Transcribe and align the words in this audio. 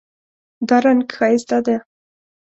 دا 0.67 0.77
رنګ 0.85 1.01
ښایسته 1.15 1.57
ده 1.65 1.75